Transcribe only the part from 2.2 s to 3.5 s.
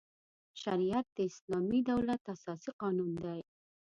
اساسي قانون دی.